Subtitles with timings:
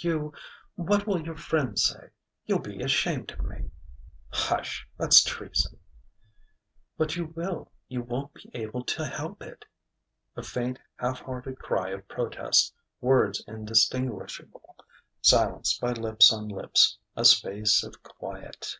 [0.00, 0.32] "You....
[0.76, 2.08] What will your friends say?...
[2.46, 3.70] You'll be ashamed of me."
[4.30, 4.88] "Hush!
[4.96, 5.78] That's treason."
[6.96, 9.66] "But you will you won't be able to help it"
[10.38, 14.74] A faint, half hearted cry of protest: words indistinguishable,
[15.20, 18.78] silenced by lips on lips; a space of quiet....